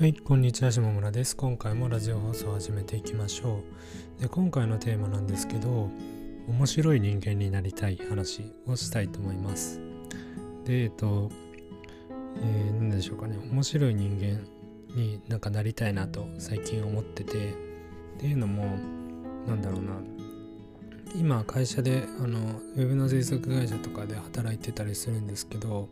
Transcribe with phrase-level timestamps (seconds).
[0.00, 1.36] はい、こんにちは、下村です。
[1.36, 3.64] 今回もラジオ放送を始めていきましょ
[4.18, 4.22] う。
[4.22, 5.90] で、今回のテーマなんですけど、
[6.46, 9.80] 面白い人間になりたい話をしたいと思います。
[10.64, 11.32] で、えっと、
[12.36, 14.40] えー、何でしょうかね、面白い人間
[14.94, 17.52] になんかなりたいなと最近思ってて、っ
[18.20, 18.66] ていうのも、
[19.48, 19.94] なんだろうな、
[21.16, 22.38] 今会社であの
[22.76, 25.88] ウェブの制作会社とかで働いてたりするんですけど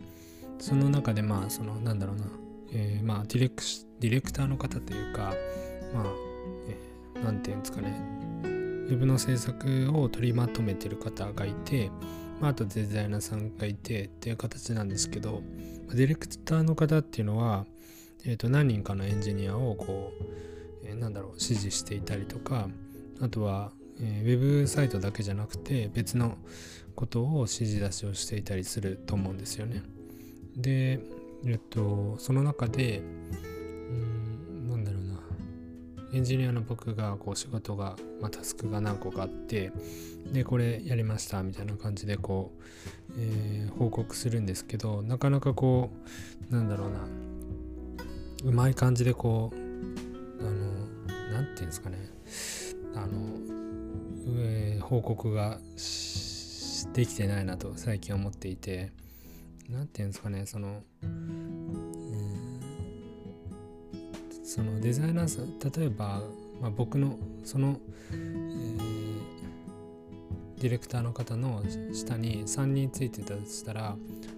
[0.59, 2.27] その中でまあそのなんだろうな、
[2.73, 3.63] えー、まあディレク
[4.01, 5.35] ディレクターの方というか
[5.95, 6.05] まあ
[7.23, 7.99] 何、て言うんですかね
[8.43, 11.91] ウェブの制作を取りまとめてる方がいて、
[12.41, 15.43] まあ、あとデザイナーさんがいてっていう形なんですけど
[15.93, 17.67] ディレクターの方っていうのは、
[18.25, 22.69] えー、と何人かのエンジニアをこう、えー、なんだろう指示していたりとか
[23.21, 26.37] あとは、えー、ウェブサイトだけじゃなくて別の
[26.95, 29.83] ことを指示出しをしていたりすると思うんですよね。
[30.57, 31.01] で、
[31.45, 33.03] えっと、その中で、
[36.17, 39.71] エンジニアの僕がこう仕事が、まあ、タスクが何個かあって
[40.33, 45.91] でこれやりましたみたいな感じでこう、えー、報告するんですけどなかなかこ
[46.51, 47.01] うなんだろうな
[48.45, 49.57] うまい感じでこう
[50.41, 50.73] あの
[51.33, 51.99] 何て言うんですかね
[52.95, 53.09] あの、
[54.39, 55.59] えー、報告が
[56.95, 58.91] できてないなと最近思っていて
[59.69, 60.83] 何て言うんですかねその
[64.47, 66.23] そのデザイナーさん例えば、
[66.63, 67.81] まあ、僕のその、
[68.13, 68.79] えー、
[70.61, 73.97] ディレクターの方の下に3人ついてたとしたら、ま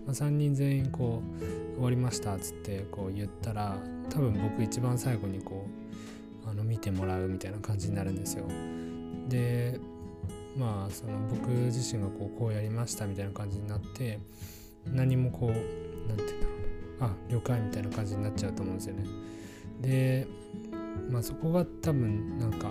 [0.08, 3.76] あ、3人全員こう終わりましたっつってこう言ったら
[4.08, 5.66] 多分僕一番最後にこ
[6.46, 8.46] うあの見てもらうみたいな感じになるんですよ。
[9.28, 9.78] で
[10.56, 14.20] まあその僕自身がこうこうやりましたみたいな感じになって
[14.86, 15.50] 何もこう
[16.08, 16.52] 何て言うんだろ
[17.00, 19.04] うあ了解みたいな感じになっちゃうと思うんですよね。
[19.80, 20.26] で
[21.10, 22.68] まあそこが多分なんか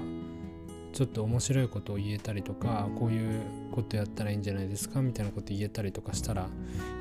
[0.94, 3.42] ちょっと面白いことを言えたりとかこういう
[3.72, 6.48] ことやったらいいんじゃないですかみたいなこと言えたりとかしたら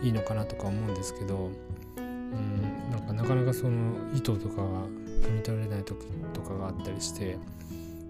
[0.02, 1.50] いいのかなとか思うんですけど
[1.96, 4.86] うんなんかなかなかその意図とかが
[5.22, 7.38] 汲み取れない時とかがあったりして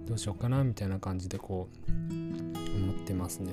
[0.07, 3.53] どうしようかなみたいな感じでこう思ってますね。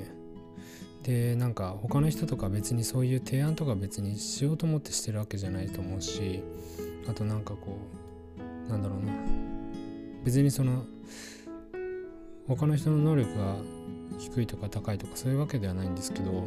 [1.03, 6.41] でなんか他の人とか別にそういう提案とか別にしようと思ってしてるわけじゃないと思うし
[7.09, 8.02] あとなんかこう
[8.69, 9.11] なんだろうな。
[10.23, 10.85] 別にその
[12.47, 13.55] 他の人の能力が
[14.19, 16.45] 低いとか高いとかそういうわけではないんですけど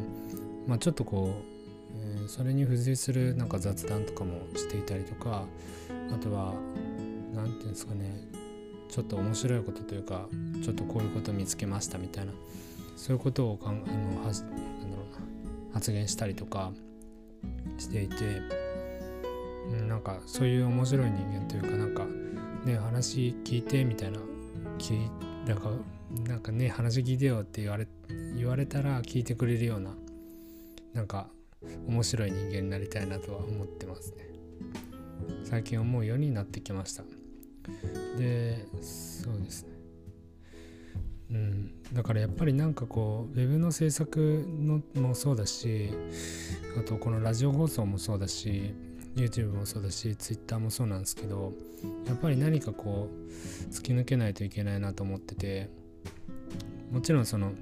[0.67, 5.45] まあちょっとこう、えー、それに付随するなんか雑談とかもしていたりとか
[6.15, 6.55] あとは
[7.35, 8.15] 何て言うんですかね
[8.89, 10.29] ちょっと面白いことというか
[10.63, 12.33] ちょっとこういうこと見つけましたみたいな
[12.97, 16.73] そういうことをかんあのはなんだろうな発言したりとか
[17.79, 18.17] していて
[19.89, 22.07] なんかそういう面白い人間というかなんか
[22.65, 24.21] ね話聞いてみたいな
[24.79, 25.09] 聞
[25.47, 25.71] なんか
[26.29, 27.87] なんかね話聞いてよって言われ
[28.37, 29.95] 言われたら聞いてくれるような
[30.93, 31.29] なんか
[31.87, 34.27] 面白い人間になりたいなとは思ってますね。
[35.45, 37.05] 最近思うようになってきました。
[38.19, 39.69] でそうですね。
[41.31, 41.73] うん。
[41.93, 45.91] だからやっぱりなんかこうウェブの制作のもそうだし
[46.79, 48.75] あとこのラジオ放送もそうだし
[49.17, 51.53] YouTube もそうだし Twitter もそうなんですけど
[52.07, 55.71] やっぱり何かこう突き抜けないといけないなと思ってて
[56.93, 57.53] もちろんその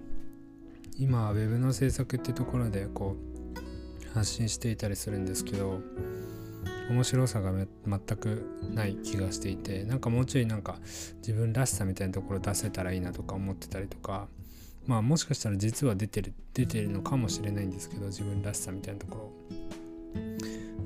[0.99, 5.81] 今は Web の制作ってところでこう発信していたりするんですけど
[6.91, 7.69] 面白さが全
[8.19, 10.77] くない気がしていてなんかもうちょいなんか
[11.19, 14.29] 自分らしさみたいなところ出せたらいいなとか思ってたりとか
[14.87, 19.64] まあもしかしたら実は出てる出てるのかもしれないんですけど自分らしさみたいなところ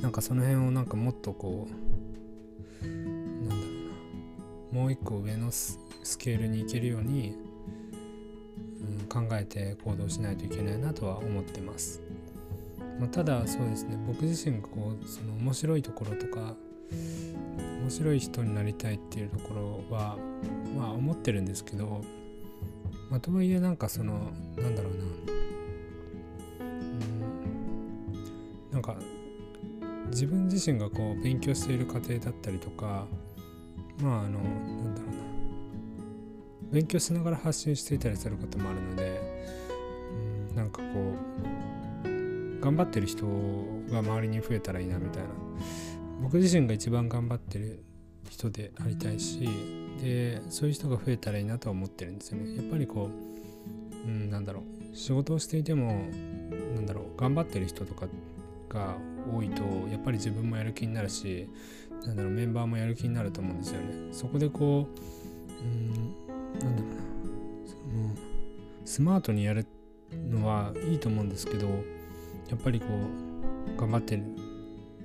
[0.00, 3.60] なんかその辺をなんかもっとこうなんだろ
[4.72, 5.78] うなもう一個上のス
[6.18, 7.34] ケールに行けるように、
[8.80, 12.00] うん、考えて行動しないといけないなとは思ってます、
[13.00, 16.54] まあ、ただそうですね僕自身がこうその面白いところとか
[17.80, 20.16] 面白い人になりたいっていうところは
[20.76, 22.02] まあ思ってるんですけど、
[23.10, 25.04] まあ、とはいえなんかそのなんだろうな、
[26.60, 26.68] うん、
[28.72, 28.96] なんか
[30.10, 33.06] 自分自身がこう勉強している過程だったりとか
[34.00, 35.18] まああのなんだろうな。
[36.72, 39.20] 勉強しながら発信していたりすることもあるので、
[40.50, 41.14] うん、なんかこ
[42.04, 43.24] う頑張ってる人
[43.90, 45.28] が周りに増えたらいいなみたいな。
[46.22, 47.84] 僕自身が一番頑張ってる
[48.28, 49.48] 人でありたいし
[50.02, 52.56] でそういう人が増えたらいいなとは思ってるんですよね。
[52.56, 53.08] やっぱりこ
[54.04, 54.60] う、うん、なんだろ
[54.92, 54.96] う。
[54.96, 56.08] 仕事をしていても
[56.74, 57.20] なんだろう。
[57.20, 58.08] 頑張ってる人とか
[58.68, 58.96] が
[59.32, 61.48] 多いとやっぱり自分もやる気になるし
[62.04, 64.12] なんだろうメンバーもやる気になると思うんですよね。
[64.12, 66.14] そこでこううん
[66.58, 67.08] なんだろうな
[67.66, 68.14] その
[68.84, 69.66] スマートにやる
[70.30, 72.86] のはいいと思うんですけどやっぱりこ
[73.76, 74.22] う頑張って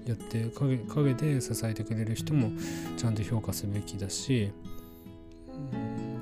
[0.05, 2.51] やって陰陰で支えてくれる人も
[2.97, 4.51] ちゃんと評価すべきだし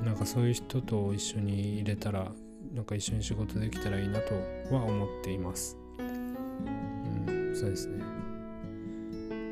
[0.03, 2.31] なんかそういう人と一緒に入れたら
[2.73, 4.33] なんか一緒に仕事できたらいいなと
[4.73, 5.77] は思っています。
[7.61, 8.03] そうですね。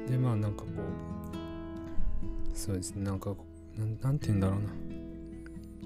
[0.10, 0.68] でまあなんかこ
[2.54, 3.36] うそうですねなんか
[4.02, 4.70] なんて言うんだろうな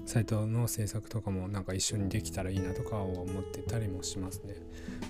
[0.06, 4.54] サイトの制作とかもなんか一緒にできたらいいなとかは思ってたりもしますね。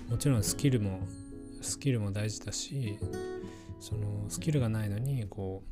[0.09, 0.99] もちろんスキルも
[1.61, 2.99] スキルも大事だし
[3.79, 5.63] そのスキルがないのにこ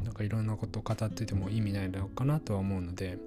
[0.00, 3.18] うなんかいろんなことを語ってても意味ないのかなとは思うので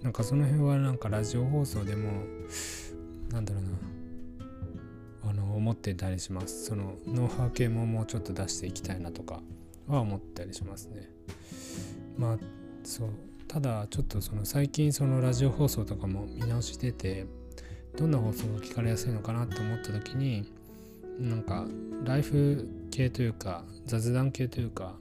[0.00, 2.24] なんかその辺はなんかラジオ放送でも
[3.30, 3.99] なんだろうな
[5.22, 6.66] あの思ってたりします。
[6.66, 9.40] そのノウハウ系ももうちょっと出していきたいなとか
[9.86, 11.08] は思ったりしますね。
[12.16, 12.38] まあ
[12.84, 13.08] そう。
[13.48, 17.26] ただちょっとその最近そのラジオ放送とかも見直してて
[17.96, 20.52] どんな放送が聞かれやすいのかなって思った時に
[21.18, 21.66] なんか
[22.04, 24.94] ライフ系というか雑談系というか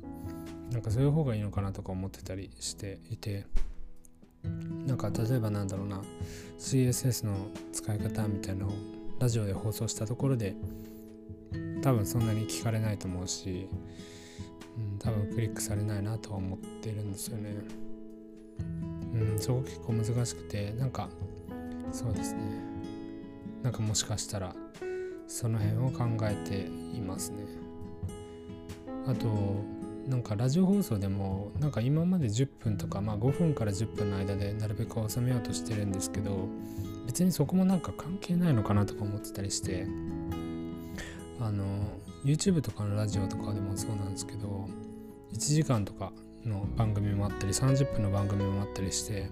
[0.72, 3.46] なんかそういう方がいいのかなとか思ってたりしていて
[4.88, 6.02] なんか例えばなんだろうな
[6.58, 7.34] CSS の
[7.72, 10.56] 使い方みたいなのをラジオで放送したところで
[11.82, 13.68] 多分そんなに聞かれないと思うし、
[14.78, 17.56] うん、多分クリックされないなとは思ってるんですよね。
[19.14, 21.10] うん、そこ結構難しくてなんか
[21.92, 22.40] そうですね
[23.64, 24.56] なんかもしかしたら
[25.28, 27.44] その辺を考えていますね
[29.06, 29.28] あと
[30.10, 36.48] なんかラジオ放送でもなんか今まで10分とかまあ5分から10分の間でなるべく収めようとしてるんですけど
[37.06, 39.86] 別にそこもなんか関係ないのかなとか思ってたりして
[41.40, 41.64] あの
[42.26, 44.68] YouTube とかのラジオとかでもそうなんですけど
[45.32, 46.12] 1時間とか
[46.44, 49.30] の番組もあったり30分の番組もあったりして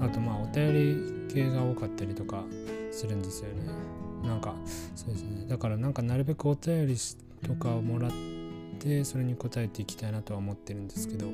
[0.00, 2.42] あとまあお便り系が多かったりとか
[2.90, 3.70] するんですよね。
[4.24, 4.54] なんか
[4.96, 5.46] そうですね。
[5.48, 6.96] だからなんかなるべくお便り
[7.46, 8.31] とかをもらって
[9.04, 11.26] それに答えていきたいなとは思ってるんですけど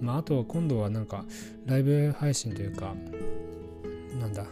[0.00, 1.24] まああとは今度はなんか
[1.66, 2.94] ライブ配信というか
[4.18, 4.44] なんだ、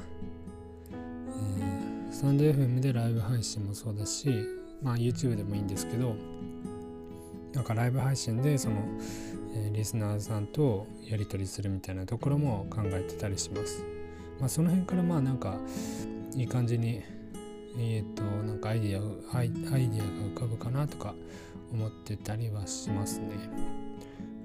[0.92, 4.44] えー、スタンド FM でライブ配信もそうだし
[4.82, 6.14] まあ YouTube でもいいんですけど
[7.52, 8.76] なんかライブ配信でその、
[9.54, 13.84] え、リスナーさんとやり取りするみたいなところも考えてたりします。
[14.38, 15.58] まあその辺からまあなんか
[16.36, 17.02] いい感じに
[17.78, 21.14] えっ、となんかアイディアアイディアが浮かぶかなとか
[21.72, 23.28] 思ってたりはしますね、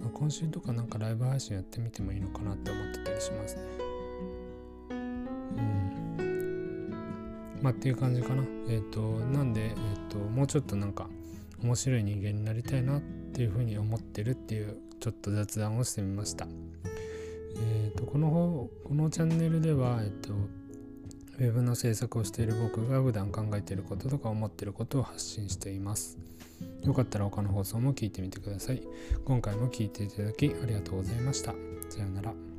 [0.02, 3.62] まあ、今週とかなんかライブ配信やってみてもいいのかなって思ってたりしますね。
[4.90, 6.94] うん。
[7.62, 8.44] まあっていう感じかな。
[8.68, 11.08] えっ、ー、となんで、えっ、ー、ともうちょっとなんか
[11.62, 16.48] 面白い人間になりたいなっていうふうに思ってるっていうちょっと雑談をしてみました。
[17.56, 26.18] えっ、とこの方このチャンネルではえっ、とウェブの制作をしている僕が普段考えていることとか思っていることを発信しています。
[26.84, 28.82] よかったら他の放送も聞いてみてください。
[29.26, 31.54] 今回も聞いていただきありがとうございました。
[31.90, 32.53] さようなら。